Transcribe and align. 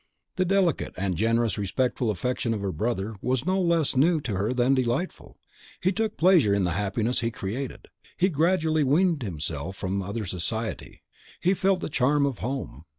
The 0.37 0.45
delicate 0.45 0.95
and 0.97 1.15
generous 1.15 1.57
and 1.57 1.61
respectful 1.61 2.09
affection 2.09 2.55
of 2.55 2.61
her 2.61 2.71
brother 2.71 3.17
was 3.21 3.45
no 3.45 3.61
less 3.61 3.95
new 3.95 4.19
to 4.21 4.35
her 4.35 4.51
than 4.51 4.73
delightful. 4.73 5.37
He 5.79 5.91
took 5.91 6.17
pleasure 6.17 6.55
in 6.55 6.63
the 6.63 6.71
happiness 6.71 7.19
he 7.19 7.29
created; 7.29 7.87
he 8.17 8.27
gradually 8.29 8.83
weaned 8.83 9.21
himself 9.21 9.75
from 9.75 10.01
other 10.01 10.25
society; 10.25 11.03
he 11.39 11.53
felt 11.53 11.81
the 11.81 11.87
charm 11.89 12.25
of 12.25 12.39
home. 12.39 12.85